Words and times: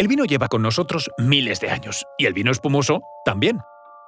El 0.00 0.08
vino 0.08 0.24
lleva 0.24 0.48
con 0.48 0.62
nosotros 0.62 1.10
miles 1.18 1.60
de 1.60 1.68
años, 1.68 2.06
y 2.16 2.24
el 2.24 2.32
vino 2.32 2.50
espumoso 2.50 3.02
también. 3.22 3.58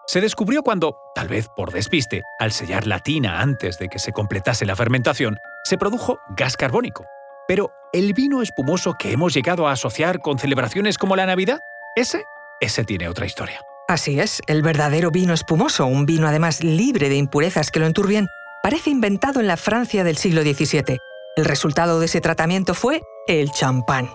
Se 0.07 0.23
descubrió 0.23 0.63
cuando, 0.63 0.97
tal 1.15 1.29
vez 1.29 1.49
por 1.55 1.71
despiste, 1.71 2.23
al 2.39 2.53
sellar 2.53 2.87
la 2.87 3.01
tina 3.01 3.43
antes 3.43 3.79
de 3.79 3.89
que 3.89 3.99
se 3.99 4.11
completase 4.11 4.65
la 4.65 4.75
fermentación, 4.75 5.37
se 5.65 5.77
produjo 5.77 6.19
gas 6.35 6.57
carbónico. 6.57 7.05
Pero 7.47 7.73
el 7.93 8.15
vino 8.15 8.41
espumoso 8.41 8.95
que 8.99 9.13
hemos 9.13 9.35
llegado 9.35 9.69
a 9.69 9.73
asociar 9.73 10.21
con 10.21 10.39
celebraciones 10.39 10.97
como 10.97 11.15
la 11.15 11.27
Navidad, 11.27 11.61
ese, 11.95 12.25
ese 12.63 12.85
tiene 12.85 13.07
otra 13.07 13.27
historia. 13.27 13.61
Así 13.87 14.19
es, 14.19 14.41
el 14.47 14.63
verdadero 14.63 15.11
vino 15.11 15.35
espumoso, 15.35 15.85
un 15.85 16.07
vino 16.07 16.27
además 16.27 16.65
libre 16.65 17.11
de 17.11 17.17
impurezas 17.17 17.71
que 17.71 17.81
lo 17.81 17.87
enturbian, 17.87 18.29
parece 18.63 18.89
inventado 18.89 19.41
en 19.41 19.47
la 19.47 19.59
Francia 19.59 20.05
del 20.05 20.17
siglo 20.17 20.41
XVII. 20.41 20.97
El 21.37 21.45
resultado 21.45 22.01
de 22.01 22.07
ese 22.07 22.23
tratamiento 22.23 22.73
fue 22.73 23.03
el 23.27 23.51
champán. 23.51 24.09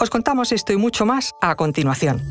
Os 0.00 0.10
contamos 0.10 0.52
esto 0.52 0.72
y 0.72 0.76
mucho 0.76 1.04
más 1.06 1.34
a 1.40 1.56
continuación. 1.56 2.22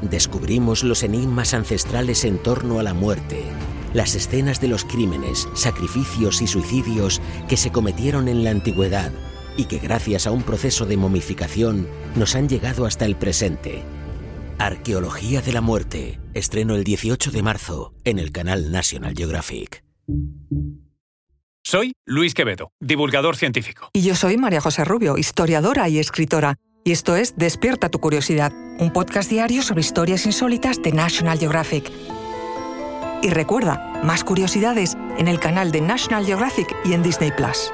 Descubrimos 0.00 0.82
los 0.82 1.02
enigmas 1.02 1.54
ancestrales 1.54 2.24
en 2.24 2.38
torno 2.38 2.80
a 2.80 2.82
la 2.82 2.94
muerte, 2.94 3.44
las 3.92 4.14
escenas 4.14 4.60
de 4.60 4.68
los 4.68 4.84
crímenes, 4.84 5.48
sacrificios 5.54 6.42
y 6.42 6.46
suicidios 6.46 7.20
que 7.48 7.56
se 7.56 7.70
cometieron 7.70 8.28
en 8.28 8.44
la 8.44 8.50
antigüedad 8.50 9.12
y 9.56 9.66
que 9.66 9.78
gracias 9.78 10.26
a 10.26 10.30
un 10.30 10.42
proceso 10.42 10.86
de 10.86 10.96
momificación 10.96 11.86
nos 12.16 12.34
han 12.34 12.48
llegado 12.48 12.86
hasta 12.86 13.04
el 13.04 13.16
presente. 13.16 13.82
Arqueología 14.58 15.42
de 15.42 15.52
la 15.52 15.60
muerte, 15.60 16.18
estreno 16.34 16.74
el 16.76 16.84
18 16.84 17.30
de 17.30 17.42
marzo 17.42 17.92
en 18.04 18.18
el 18.18 18.32
canal 18.32 18.72
National 18.72 19.14
Geographic. 19.14 19.84
Soy 21.64 21.92
Luis 22.04 22.34
Quevedo, 22.34 22.72
divulgador 22.80 23.36
científico. 23.36 23.88
Y 23.92 24.02
yo 24.02 24.16
soy 24.16 24.36
María 24.36 24.60
José 24.60 24.84
Rubio, 24.84 25.16
historiadora 25.16 25.88
y 25.88 26.00
escritora. 26.00 26.56
Y 26.84 26.90
esto 26.90 27.14
es 27.14 27.36
Despierta 27.36 27.88
tu 27.88 28.00
curiosidad, 28.00 28.52
un 28.80 28.92
podcast 28.92 29.30
diario 29.30 29.62
sobre 29.62 29.82
historias 29.82 30.26
insólitas 30.26 30.82
de 30.82 30.90
National 30.90 31.38
Geographic. 31.38 31.88
Y 33.22 33.30
recuerda, 33.30 34.00
más 34.02 34.24
curiosidades 34.24 34.96
en 35.18 35.28
el 35.28 35.38
canal 35.38 35.70
de 35.70 35.80
National 35.80 36.26
Geographic 36.26 36.74
y 36.84 36.94
en 36.94 37.04
Disney 37.04 37.30
Plus. 37.30 37.70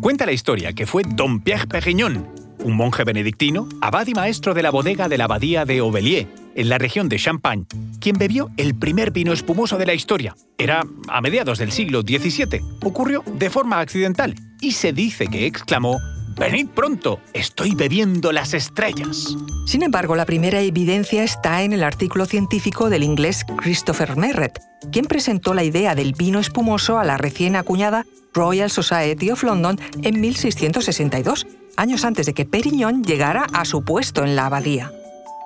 Cuenta 0.00 0.24
la 0.24 0.32
historia 0.32 0.72
que 0.72 0.86
fue 0.86 1.02
Don 1.06 1.40
Pierre 1.40 1.66
Perignon, 1.66 2.26
un 2.64 2.76
monje 2.76 3.04
benedictino, 3.04 3.68
abad 3.82 4.06
y 4.06 4.14
maestro 4.14 4.54
de 4.54 4.62
la 4.62 4.70
bodega 4.70 5.10
de 5.10 5.18
la 5.18 5.24
abadía 5.24 5.66
de 5.66 5.78
Aubelier, 5.78 6.45
en 6.56 6.68
la 6.68 6.78
región 6.78 7.08
de 7.08 7.18
Champagne, 7.18 7.66
quien 8.00 8.18
bebió 8.18 8.50
el 8.56 8.74
primer 8.74 9.12
vino 9.12 9.32
espumoso 9.32 9.78
de 9.78 9.86
la 9.86 9.94
historia. 9.94 10.34
Era 10.58 10.84
a 11.08 11.20
mediados 11.20 11.58
del 11.58 11.70
siglo 11.70 12.00
XVII. 12.00 12.60
Ocurrió 12.82 13.22
de 13.26 13.50
forma 13.50 13.78
accidental 13.78 14.34
y 14.60 14.72
se 14.72 14.92
dice 14.92 15.28
que 15.28 15.46
exclamó 15.46 16.00
Venid 16.38 16.68
pronto, 16.68 17.18
estoy 17.32 17.74
bebiendo 17.74 18.30
las 18.30 18.52
estrellas. 18.52 19.34
Sin 19.66 19.82
embargo, 19.82 20.16
la 20.16 20.26
primera 20.26 20.60
evidencia 20.60 21.24
está 21.24 21.62
en 21.62 21.72
el 21.72 21.82
artículo 21.82 22.26
científico 22.26 22.90
del 22.90 23.04
inglés 23.04 23.46
Christopher 23.56 24.16
Merrett, 24.16 24.60
quien 24.92 25.06
presentó 25.06 25.54
la 25.54 25.64
idea 25.64 25.94
del 25.94 26.12
vino 26.12 26.38
espumoso 26.38 26.98
a 26.98 27.04
la 27.04 27.16
recién 27.16 27.56
acuñada 27.56 28.04
Royal 28.34 28.70
Society 28.70 29.30
of 29.30 29.44
London 29.44 29.80
en 30.02 30.20
1662, 30.20 31.46
años 31.78 32.04
antes 32.04 32.26
de 32.26 32.34
que 32.34 32.44
Perignon 32.44 33.02
llegara 33.02 33.46
a 33.54 33.64
su 33.64 33.82
puesto 33.82 34.22
en 34.22 34.36
la 34.36 34.44
abadía. 34.44 34.92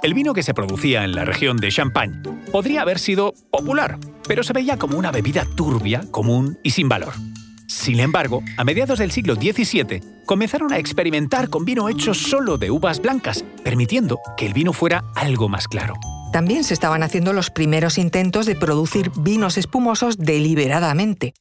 El 0.03 0.15
vino 0.15 0.33
que 0.33 0.43
se 0.43 0.55
producía 0.55 1.05
en 1.05 1.15
la 1.15 1.27
región 1.27 1.59
de 1.59 1.71
Champagne 1.71 2.23
podría 2.51 2.81
haber 2.81 2.99
sido 2.99 3.35
popular, 3.51 3.99
pero 4.27 4.43
se 4.43 4.55
veía 4.55 4.79
como 4.79 4.97
una 4.97 5.13
bebida 5.13 5.45
turbia, 5.57 6.05
común 6.11 6.59
y 6.63 6.71
sin 6.71 6.89
valor. 6.89 7.13
Sin 7.67 8.01
embargo, 8.01 8.43
a 8.57 8.65
mediados 8.65 8.99
del 8.99 9.11
siglo 9.11 9.35
XVII 9.35 10.01
comenzaron 10.25 10.73
a 10.73 10.79
experimentar 10.79 11.51
con 11.51 11.67
vino 11.67 11.91
hecho 11.91 12.15
solo 12.15 12.57
de 12.57 12.71
uvas 12.71 13.03
blancas, 13.03 13.45
permitiendo 13.63 14.19
que 14.39 14.47
el 14.47 14.55
vino 14.55 14.73
fuera 14.73 15.05
algo 15.17 15.51
más 15.51 15.69
claro. 15.69 15.95
También 16.33 16.65
se 16.65 16.73
estaban 16.73 17.03
haciendo 17.03 17.35
los 17.35 17.51
primeros 17.51 17.99
intentos 17.99 18.47
de 18.47 18.57
producir 18.57 19.11
vinos 19.19 19.59
espumosos 19.59 20.17
deliberadamente. 20.17 21.35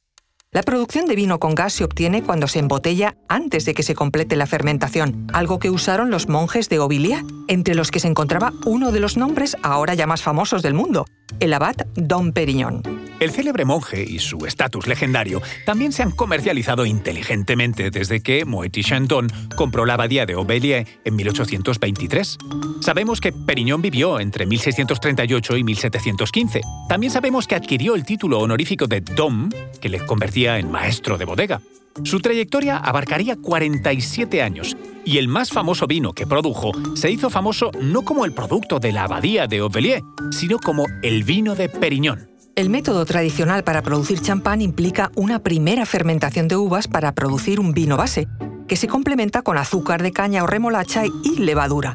La 0.52 0.64
producción 0.64 1.06
de 1.06 1.14
vino 1.14 1.38
con 1.38 1.54
gas 1.54 1.74
se 1.74 1.84
obtiene 1.84 2.24
cuando 2.24 2.48
se 2.48 2.58
embotella 2.58 3.14
antes 3.28 3.64
de 3.64 3.72
que 3.72 3.84
se 3.84 3.94
complete 3.94 4.34
la 4.34 4.46
fermentación, 4.46 5.28
algo 5.32 5.60
que 5.60 5.70
usaron 5.70 6.10
los 6.10 6.28
monjes 6.28 6.68
de 6.68 6.76
Auvilier, 6.76 7.22
entre 7.46 7.76
los 7.76 7.92
que 7.92 8.00
se 8.00 8.08
encontraba 8.08 8.52
uno 8.66 8.90
de 8.90 8.98
los 8.98 9.16
nombres 9.16 9.56
ahora 9.62 9.94
ya 9.94 10.08
más 10.08 10.22
famosos 10.22 10.62
del 10.62 10.74
mundo, 10.74 11.06
el 11.38 11.52
abad 11.52 11.76
Dom 11.94 12.32
Perignon. 12.32 12.82
El 13.20 13.32
célebre 13.32 13.66
monje 13.66 14.02
y 14.02 14.18
su 14.18 14.46
estatus 14.46 14.86
legendario 14.86 15.42
también 15.66 15.92
se 15.92 16.02
han 16.02 16.10
comercializado 16.10 16.86
inteligentemente 16.86 17.90
desde 17.90 18.22
que 18.22 18.46
Moët 18.46 18.82
Chandon 18.82 19.28
compró 19.56 19.84
la 19.84 19.94
abadía 19.94 20.24
de 20.24 20.32
Aubelier 20.32 20.86
en 21.04 21.16
1823. 21.16 22.38
Sabemos 22.80 23.20
que 23.20 23.32
Perignon 23.32 23.82
vivió 23.82 24.20
entre 24.20 24.46
1638 24.46 25.56
y 25.58 25.64
1715. 25.64 26.60
También 26.88 27.12
sabemos 27.12 27.46
que 27.46 27.56
adquirió 27.56 27.94
el 27.94 28.06
título 28.06 28.38
honorífico 28.40 28.86
de 28.86 29.02
Dom, 29.02 29.50
que 29.82 29.90
le 29.90 30.04
convertía 30.06 30.58
en 30.58 30.70
maestro 30.70 31.18
de 31.18 31.26
bodega. 31.26 31.60
Su 32.04 32.20
trayectoria 32.20 32.78
abarcaría 32.78 33.36
47 33.36 34.42
años 34.42 34.78
y 35.04 35.18
el 35.18 35.28
más 35.28 35.50
famoso 35.50 35.86
vino 35.86 36.14
que 36.14 36.26
produjo 36.26 36.72
se 36.94 37.10
hizo 37.10 37.28
famoso 37.28 37.70
no 37.82 38.00
como 38.02 38.24
el 38.24 38.32
producto 38.32 38.78
de 38.78 38.92
la 38.92 39.04
abadía 39.04 39.46
de 39.46 39.58
Aubelier, 39.58 40.00
sino 40.30 40.58
como 40.58 40.86
el 41.02 41.24
vino 41.24 41.54
de 41.54 41.68
Perignon. 41.68 42.29
El 42.60 42.68
método 42.68 43.06
tradicional 43.06 43.64
para 43.64 43.80
producir 43.80 44.20
champán 44.20 44.60
implica 44.60 45.10
una 45.14 45.38
primera 45.38 45.86
fermentación 45.86 46.46
de 46.46 46.56
uvas 46.56 46.88
para 46.88 47.14
producir 47.14 47.58
un 47.58 47.72
vino 47.72 47.96
base, 47.96 48.28
que 48.68 48.76
se 48.76 48.86
complementa 48.86 49.40
con 49.40 49.56
azúcar 49.56 50.02
de 50.02 50.12
caña 50.12 50.44
o 50.44 50.46
remolacha 50.46 51.04
y 51.06 51.38
levadura. 51.38 51.94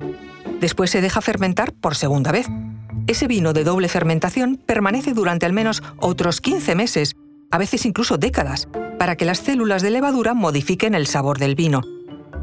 Después 0.59 0.89
se 0.89 1.01
deja 1.01 1.21
fermentar 1.21 1.71
por 1.71 1.93
segunda 1.93 2.31
vez. 2.31 2.47
Ese 3.05 3.27
vino 3.27 3.53
de 3.53 3.63
doble 3.63 3.89
fermentación 3.89 4.59
permanece 4.65 5.13
durante 5.13 5.45
al 5.45 5.53
menos 5.53 5.83
otros 5.97 6.41
15 6.41 6.73
meses, 6.73 7.15
a 7.51 7.59
veces 7.59 7.85
incluso 7.85 8.17
décadas, 8.17 8.67
para 8.97 9.15
que 9.17 9.25
las 9.25 9.37
células 9.37 9.83
de 9.83 9.91
levadura 9.91 10.33
modifiquen 10.33 10.95
el 10.95 11.05
sabor 11.05 11.37
del 11.37 11.53
vino. 11.53 11.81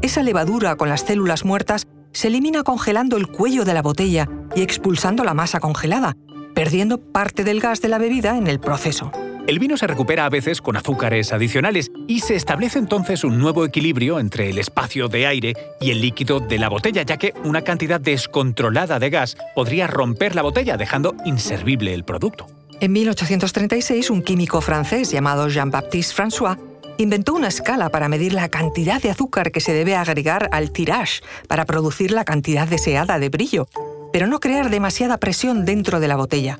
Esa 0.01 0.23
levadura 0.23 0.77
con 0.77 0.87
las 0.87 1.01
células 1.01 1.43
muertas 1.43 1.87
se 2.13 2.29
elimina 2.29 2.63
congelando 2.63 3.17
el 3.17 3.27
cuello 3.27 3.65
de 3.65 3.73
la 3.73 3.81
botella 3.81 4.29
y 4.55 4.61
expulsando 4.61 5.25
la 5.25 5.33
masa 5.33 5.59
congelada, 5.59 6.15
perdiendo 6.63 6.97
parte 6.97 7.43
del 7.43 7.59
gas 7.59 7.81
de 7.81 7.89
la 7.89 7.97
bebida 7.97 8.37
en 8.37 8.47
el 8.47 8.57
proceso. 8.57 9.11
El 9.47 9.59
vino 9.59 9.75
se 9.75 9.85
recupera 9.85 10.25
a 10.25 10.29
veces 10.29 10.61
con 10.61 10.77
azúcares 10.77 11.33
adicionales 11.33 11.91
y 12.07 12.21
se 12.21 12.35
establece 12.35 12.79
entonces 12.79 13.25
un 13.25 13.37
nuevo 13.37 13.65
equilibrio 13.65 14.17
entre 14.17 14.49
el 14.49 14.57
espacio 14.57 15.09
de 15.09 15.27
aire 15.27 15.55
y 15.81 15.91
el 15.91 15.99
líquido 15.99 16.39
de 16.39 16.59
la 16.59 16.69
botella, 16.69 17.01
ya 17.01 17.17
que 17.17 17.33
una 17.43 17.63
cantidad 17.63 17.99
descontrolada 17.99 18.97
de 18.97 19.09
gas 19.09 19.35
podría 19.53 19.87
romper 19.87 20.35
la 20.35 20.41
botella 20.41 20.77
dejando 20.77 21.17
inservible 21.25 21.93
el 21.93 22.05
producto. 22.05 22.47
En 22.79 22.93
1836, 22.93 24.09
un 24.09 24.21
químico 24.21 24.61
francés 24.61 25.11
llamado 25.11 25.49
Jean-Baptiste 25.49 26.15
François 26.15 26.57
inventó 26.97 27.33
una 27.33 27.49
escala 27.49 27.89
para 27.89 28.07
medir 28.07 28.31
la 28.31 28.47
cantidad 28.47 29.01
de 29.01 29.11
azúcar 29.11 29.51
que 29.51 29.59
se 29.59 29.73
debe 29.73 29.97
agregar 29.97 30.47
al 30.53 30.71
tirage 30.71 31.23
para 31.49 31.65
producir 31.65 32.11
la 32.11 32.23
cantidad 32.23 32.69
deseada 32.69 33.19
de 33.19 33.27
brillo, 33.27 33.67
pero 34.13 34.27
no 34.27 34.39
crear 34.39 34.69
demasiada 34.69 35.17
presión 35.17 35.65
dentro 35.65 35.99
de 35.99 36.07
la 36.07 36.15
botella. 36.15 36.59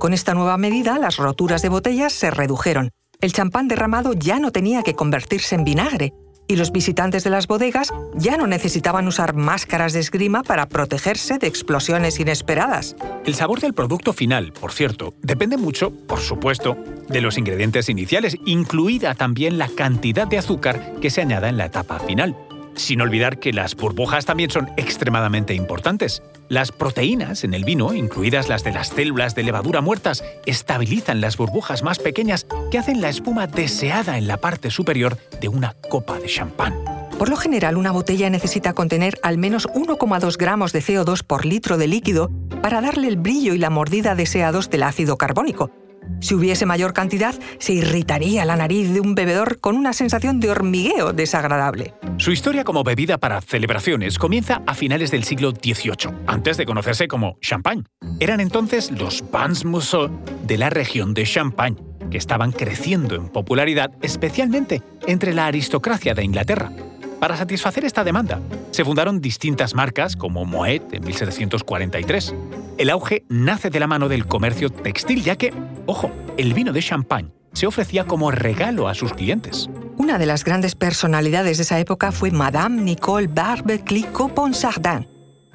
Con 0.00 0.12
esta 0.12 0.34
nueva 0.34 0.58
medida, 0.58 0.98
las 0.98 1.16
roturas 1.16 1.62
de 1.62 1.68
botellas 1.68 2.12
se 2.12 2.30
redujeron. 2.32 2.90
El 3.20 3.32
champán 3.32 3.68
derramado 3.68 4.14
ya 4.14 4.40
no 4.40 4.50
tenía 4.50 4.82
que 4.82 4.94
convertirse 4.94 5.54
en 5.54 5.62
vinagre, 5.62 6.12
y 6.48 6.56
los 6.56 6.72
visitantes 6.72 7.22
de 7.22 7.30
las 7.30 7.46
bodegas 7.46 7.92
ya 8.14 8.36
no 8.36 8.46
necesitaban 8.46 9.06
usar 9.06 9.34
máscaras 9.34 9.92
de 9.92 10.00
esgrima 10.00 10.42
para 10.42 10.68
protegerse 10.68 11.38
de 11.38 11.46
explosiones 11.46 12.18
inesperadas. 12.18 12.96
El 13.24 13.34
sabor 13.34 13.60
del 13.60 13.74
producto 13.74 14.12
final, 14.12 14.52
por 14.52 14.72
cierto, 14.72 15.14
depende 15.22 15.56
mucho, 15.56 15.92
por 15.92 16.18
supuesto, 16.18 16.76
de 17.08 17.20
los 17.20 17.38
ingredientes 17.38 17.88
iniciales, 17.88 18.36
incluida 18.44 19.14
también 19.14 19.56
la 19.56 19.68
cantidad 19.68 20.26
de 20.26 20.38
azúcar 20.38 20.94
que 21.00 21.10
se 21.10 21.20
añada 21.20 21.48
en 21.48 21.58
la 21.58 21.66
etapa 21.66 22.00
final 22.00 22.34
sin 22.78 23.00
olvidar 23.00 23.38
que 23.38 23.52
las 23.52 23.74
burbujas 23.74 24.24
también 24.24 24.50
son 24.50 24.70
extremadamente 24.76 25.54
importantes. 25.54 26.22
Las 26.48 26.72
proteínas 26.72 27.44
en 27.44 27.52
el 27.52 27.64
vino, 27.64 27.92
incluidas 27.92 28.48
las 28.48 28.64
de 28.64 28.72
las 28.72 28.88
células 28.88 29.34
de 29.34 29.42
levadura 29.42 29.80
muertas, 29.80 30.24
estabilizan 30.46 31.20
las 31.20 31.36
burbujas 31.36 31.82
más 31.82 31.98
pequeñas 31.98 32.46
que 32.70 32.78
hacen 32.78 33.00
la 33.00 33.10
espuma 33.10 33.46
deseada 33.46 34.16
en 34.16 34.26
la 34.26 34.38
parte 34.38 34.70
superior 34.70 35.18
de 35.40 35.48
una 35.48 35.74
copa 35.90 36.18
de 36.18 36.28
champán. 36.28 36.74
Por 37.18 37.28
lo 37.28 37.36
general, 37.36 37.76
una 37.76 37.90
botella 37.90 38.30
necesita 38.30 38.72
contener 38.72 39.18
al 39.22 39.38
menos 39.38 39.66
1,2 39.68 40.36
gramos 40.38 40.72
de 40.72 40.80
CO2 40.80 41.24
por 41.24 41.44
litro 41.44 41.76
de 41.76 41.88
líquido 41.88 42.30
para 42.62 42.80
darle 42.80 43.08
el 43.08 43.16
brillo 43.16 43.54
y 43.54 43.58
la 43.58 43.70
mordida 43.70 44.14
deseados 44.14 44.70
del 44.70 44.84
ácido 44.84 45.16
carbónico, 45.16 45.70
si 46.20 46.34
hubiese 46.34 46.66
mayor 46.66 46.92
cantidad, 46.92 47.34
se 47.58 47.72
irritaría 47.72 48.44
la 48.44 48.56
nariz 48.56 48.92
de 48.92 49.00
un 49.00 49.14
bebedor 49.14 49.60
con 49.60 49.76
una 49.76 49.92
sensación 49.92 50.40
de 50.40 50.50
hormigueo 50.50 51.12
desagradable. 51.12 51.94
Su 52.18 52.32
historia 52.32 52.64
como 52.64 52.84
bebida 52.84 53.18
para 53.18 53.40
celebraciones 53.40 54.18
comienza 54.18 54.62
a 54.66 54.74
finales 54.74 55.10
del 55.10 55.24
siglo 55.24 55.52
XVIII, 55.52 56.12
antes 56.26 56.56
de 56.56 56.66
conocerse 56.66 57.08
como 57.08 57.38
champagne. 57.40 57.84
Eran 58.20 58.40
entonces 58.40 58.90
los 58.90 59.24
Vins 59.30 59.64
Mousseau 59.64 60.10
de 60.44 60.58
la 60.58 60.70
región 60.70 61.14
de 61.14 61.24
Champagne. 61.24 61.76
que 62.10 62.16
estaban 62.16 62.52
creciendo 62.52 63.16
en 63.16 63.28
popularidad, 63.28 63.90
especialmente 64.00 64.82
entre 65.06 65.34
la 65.34 65.46
aristocracia 65.46 66.14
de 66.14 66.24
Inglaterra. 66.24 66.72
Para 67.20 67.36
satisfacer 67.36 67.84
esta 67.84 68.04
demanda, 68.04 68.40
se 68.70 68.84
fundaron 68.84 69.20
distintas 69.20 69.74
marcas 69.74 70.14
como 70.14 70.44
Moet 70.44 70.94
en 70.94 71.04
1743. 71.04 72.34
El 72.78 72.90
auge 72.90 73.24
nace 73.28 73.70
de 73.70 73.80
la 73.80 73.88
mano 73.88 74.08
del 74.08 74.26
comercio 74.26 74.70
textil, 74.70 75.24
ya 75.24 75.34
que, 75.34 75.52
ojo, 75.86 76.12
el 76.36 76.54
vino 76.54 76.72
de 76.72 76.80
champagne 76.80 77.32
se 77.52 77.66
ofrecía 77.66 78.04
como 78.04 78.30
regalo 78.30 78.86
a 78.86 78.94
sus 78.94 79.14
clientes. 79.14 79.68
Una 79.96 80.16
de 80.16 80.26
las 80.26 80.44
grandes 80.44 80.76
personalidades 80.76 81.58
de 81.58 81.64
esa 81.64 81.80
época 81.80 82.12
fue 82.12 82.30
Madame 82.30 82.80
Nicole 82.80 83.26
Barbe 83.26 83.80
Clicquot 83.80 84.32
Ponsardin. 84.32 85.08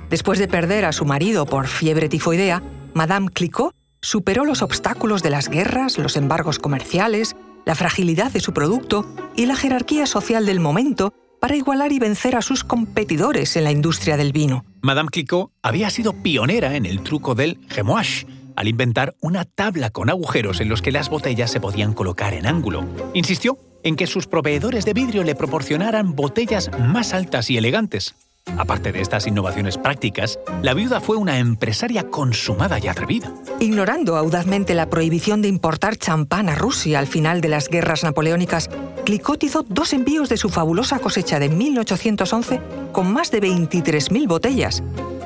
Después 0.10 0.38
de 0.38 0.50
perder 0.50 0.84
a 0.84 0.92
su 0.92 1.06
marido 1.06 1.46
por 1.46 1.68
fiebre 1.68 2.10
tifoidea, 2.10 2.62
Madame 2.94 3.30
Clicquot 3.30 3.74
superó 4.02 4.44
los 4.44 4.62
obstáculos 4.62 5.24
de 5.24 5.30
las 5.30 5.48
guerras, 5.48 5.98
los 5.98 6.18
embargos 6.18 6.60
comerciales, 6.60 7.38
la 7.66 7.76
fragilidad 7.76 8.34
de 8.34 8.42
su 8.42 8.52
producto 8.52 9.08
y 9.38 9.46
la 9.46 9.56
jerarquía 9.56 10.08
social 10.08 10.46
del 10.46 10.60
momento 10.60 11.14
para 11.40 11.56
igualar 11.56 11.94
y 11.94 12.00
vencer 12.00 12.36
a 12.36 12.42
sus 12.42 12.66
competidores 12.66 13.56
en 13.56 13.64
la 13.64 13.72
industria 13.72 14.18
del 14.18 14.34
vino. 14.34 14.66
Madame 14.86 15.08
Clicquot 15.10 15.50
había 15.62 15.90
sido 15.90 16.12
pionera 16.12 16.76
en 16.76 16.86
el 16.86 17.04
truco 17.04 17.36
del 17.36 17.58
gemouage, 17.70 18.28
al 18.58 18.68
inventar 18.68 19.16
una 19.22 19.46
tabla 19.46 19.92
con 19.92 20.10
agujeros 20.10 20.60
en 20.60 20.68
los 20.68 20.82
que 20.82 20.92
las 20.92 21.10
botellas 21.10 21.50
se 21.50 21.62
podían 21.62 21.94
colocar 21.94 22.34
en 22.34 22.46
ángulo. 22.46 22.86
Insistió 23.14 23.58
en 23.84 23.96
que 23.96 24.08
sus 24.08 24.28
proveedores 24.28 24.84
de 24.84 24.92
vidrio 24.92 25.24
le 25.24 25.36
proporcionaran 25.36 26.16
botellas 26.18 26.70
más 26.80 27.14
altas 27.14 27.50
y 27.50 27.58
elegantes. 27.58 28.14
Aparte 28.58 28.92
de 28.92 29.02
estas 29.02 29.26
innovaciones 29.26 29.78
prácticas, 29.78 30.40
la 30.62 30.74
viuda 30.74 31.02
fue 31.02 31.18
una 31.18 31.40
empresaria 31.40 32.10
consumada 32.10 32.78
y 32.80 32.88
atrevida. 32.88 33.34
Ignorando 33.60 34.16
audazmente 34.16 34.76
la 34.76 34.90
prohibición 34.90 35.42
de 35.42 35.48
importar 35.48 35.98
champán 35.98 36.50
a 36.50 36.56
Rusia 36.56 37.00
al 37.00 37.08
final 37.08 37.42
de 37.42 37.50
las 37.50 37.68
guerras 37.68 38.04
napoleónicas, 38.04 38.70
Clicquot 39.06 39.44
hizo 39.44 39.64
dos 39.64 39.94
envíos 39.94 40.30
de 40.30 40.38
su 40.38 40.50
fabulosa 40.50 41.00
cosecha 41.00 41.40
de 41.40 41.50
1811 41.50 42.62
con 42.92 43.12
más 43.12 43.32
de 43.32 43.42
23.000 43.42 44.28
botellas. 44.28 44.84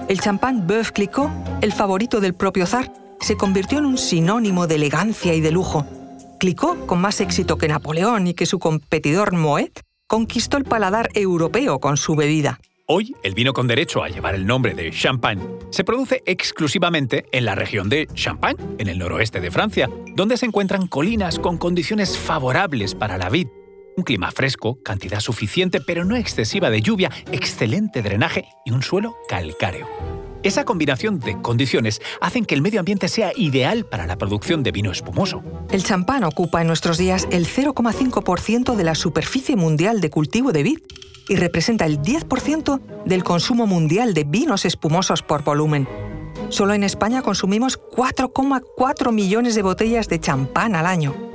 El 0.08 0.22
champán 0.22 0.66
Boeuf 0.66 0.92
Clicquot, 0.92 1.30
el 1.62 1.74
favorito 1.74 2.22
del 2.22 2.34
propio 2.34 2.66
zar, 2.66 2.94
se 3.20 3.36
convirtió 3.36 3.80
en 3.80 3.86
un 3.86 3.98
sinónimo 3.98 4.68
de 4.68 4.75
elegancia 4.75 5.34
y 5.34 5.42
de 5.42 5.52
lujo. 5.52 5.86
Clicquot, 6.40 6.86
con 6.86 7.02
más 7.02 7.20
éxito 7.20 7.58
que 7.58 7.68
Napoleón 7.68 8.28
y 8.28 8.34
que 8.34 8.46
su 8.46 8.58
competidor 8.58 9.34
Moet, 9.34 9.80
conquistó 10.08 10.58
el 10.58 10.63
paladar 10.63 11.10
europeo 11.13 11.80
con 11.80 11.98
su 11.98 12.16
bebida. 12.16 12.60
Hoy, 12.89 13.13
el 13.22 13.34
vino 13.34 13.51
con 13.51 13.68
derecho 13.68 14.01
a 14.01 14.07
llevar 14.07 14.34
el 14.34 14.48
nombre 14.48 14.74
de 14.74 14.92
champagne 14.92 15.45
se 15.72 15.84
produce 15.84 16.24
exclusivamente 16.25 17.25
en 17.34 17.44
la 17.44 17.54
región 17.54 17.89
de 17.89 18.07
Champagne, 18.13 18.57
en 18.78 18.88
el 18.88 18.98
noroeste 18.98 19.42
de 19.42 19.51
Francia, 19.51 19.89
donde 20.16 20.38
se 20.38 20.45
encuentran 20.45 20.88
colinas 20.88 21.38
con 21.38 21.57
condiciones 21.57 22.18
favorables 22.18 22.95
para 22.95 23.18
la 23.18 23.28
vid. 23.28 23.48
Un 23.98 24.06
clima 24.06 24.31
fresco, 24.31 24.81
cantidad 24.84 25.19
suficiente 25.19 25.81
pero 25.81 26.06
no 26.06 26.16
excesiva 26.16 26.69
de 26.69 26.81
lluvia, 26.81 27.12
excelente 27.34 28.01
drenaje 28.01 28.48
y 28.63 28.72
un 28.72 28.81
suelo 28.81 29.18
calcáreo. 29.28 30.17
Esa 30.44 30.66
combinación 30.66 31.19
de 31.19 31.42
condiciones 31.42 32.01
hacen 32.22 32.45
que 32.45 32.56
el 32.56 32.62
medio 32.62 32.80
ambiente 32.80 33.07
sea 33.07 33.31
ideal 33.36 33.86
para 33.86 34.07
la 34.07 34.18
producción 34.18 34.63
de 34.63 34.72
vino 34.72 34.92
espumoso. 34.92 35.44
El 35.72 35.84
champán 35.84 36.24
ocupa 36.24 36.62
en 36.62 36.68
nuestros 36.68 36.98
días 36.98 37.28
el 37.31 37.48
0,5% 37.48 38.75
de 38.75 38.84
la 38.84 38.95
superficie 38.95 39.56
mundial 39.56 40.00
de 40.00 40.10
cultivo 40.10 40.51
de 40.51 40.63
vid 40.63 40.80
y 41.28 41.36
representa 41.36 41.86
el 41.86 42.01
10% 42.01 42.80
del 43.06 43.24
consumo 43.24 43.68
mundial 43.68 44.13
de 44.13 44.24
vinos 44.24 44.66
espumosos 44.66 45.24
por 45.24 45.44
volumen. 45.44 45.88
Solo 46.50 46.74
en 46.74 46.84
España 46.84 47.22
consumimos 47.22 47.80
4,4 47.80 49.12
millones 49.12 49.56
de 49.56 49.63
botellas 49.63 50.07
de 50.07 50.19
champán 50.19 50.75
al 50.75 50.86
año. 50.86 51.26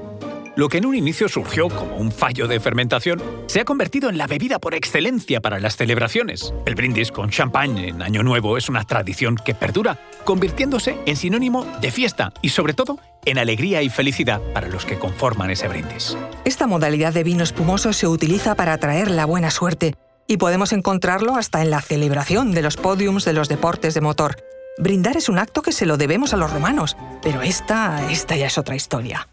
Lo 0.55 0.69
que 0.69 0.79
en 0.79 0.85
un 0.85 0.95
inicio 0.95 1.31
surgió 1.31 1.69
como 1.69 1.97
un 1.97 2.13
fallo 2.13 2.47
de 2.47 2.61
fermentación 2.61 3.23
se 3.47 3.61
ha 3.61 3.65
convertido 3.65 4.11
en 4.11 4.19
la 4.19 4.27
bebida 4.27 4.59
por 4.59 4.75
excelencia 4.75 5.41
para 5.41 5.59
las 5.59 5.77
celebraciones. 5.77 6.53
El 6.67 6.75
brindis 6.75 7.11
con 7.11 7.31
champán 7.31 7.79
en 7.79 8.03
Año 8.03 8.23
Nuevo 8.23 8.59
es 8.59 8.69
una 8.69 8.85
tradición 8.85 9.37
que 9.37 9.55
perdura, 9.55 9.99
convirtiéndose 10.25 10.99
en 11.07 11.17
sinónimo 11.17 11.65
de 11.81 11.91
fiesta 11.91 12.35
y 12.43 12.51
sobre 12.51 12.75
todo 12.75 12.99
en 13.25 13.39
alegría 13.39 13.81
y 13.83 13.89
felicidad 13.89 14.43
para 14.53 14.69
los 14.69 14.85
que 14.85 14.99
conforman 14.99 15.51
ese 15.51 15.69
brindis. 15.69 16.19
Esta 16.45 16.67
modalidad 16.67 17.15
de 17.15 17.25
vino 17.25 17.45
espumoso 17.45 17.95
se 17.95 18.07
utiliza 18.07 18.55
para 18.55 18.75
atraer 18.75 19.11
la 19.11 19.25
buena 19.25 19.51
suerte 19.51 19.95
y 20.27 20.37
podemos 20.37 20.75
encontrarlo 20.75 21.35
hasta 21.35 21.63
en 21.63 21.71
la 21.71 21.81
celebración 21.81 22.53
de 22.53 22.61
los 22.61 22.77
podiums 22.77 23.25
de 23.25 23.33
los 23.33 23.49
deportes 23.49 23.95
de 23.95 24.03
motor. 24.03 24.37
Brindar 24.77 25.17
es 25.17 25.31
un 25.31 25.39
acto 25.39 25.63
que 25.63 25.73
se 25.73 25.87
lo 25.87 25.97
debemos 25.97 26.35
a 26.35 26.37
los 26.37 26.53
romanos, 26.53 26.97
pero 27.23 27.41
esta, 27.41 28.11
esta 28.11 28.37
ya 28.37 28.47
es 28.47 28.59
otra 28.59 28.77
historia. 28.77 29.29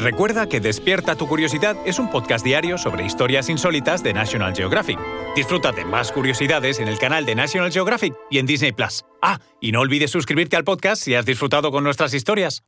Recuerda 0.00 0.48
que 0.48 0.60
Despierta 0.60 1.14
tu 1.14 1.28
Curiosidad 1.28 1.76
es 1.84 1.98
un 1.98 2.10
podcast 2.10 2.42
diario 2.42 2.78
sobre 2.78 3.04
historias 3.04 3.50
insólitas 3.50 4.02
de 4.02 4.14
National 4.14 4.54
Geographic. 4.56 4.98
Disfruta 5.36 5.72
de 5.72 5.84
más 5.84 6.10
curiosidades 6.10 6.80
en 6.80 6.88
el 6.88 6.98
canal 6.98 7.26
de 7.26 7.34
National 7.34 7.70
Geographic 7.70 8.14
y 8.30 8.38
en 8.38 8.46
Disney 8.46 8.72
Plus. 8.72 9.04
Ah, 9.20 9.38
y 9.60 9.72
no 9.72 9.80
olvides 9.80 10.10
suscribirte 10.10 10.56
al 10.56 10.64
podcast 10.64 11.02
si 11.02 11.14
has 11.14 11.26
disfrutado 11.26 11.70
con 11.70 11.84
nuestras 11.84 12.14
historias. 12.14 12.62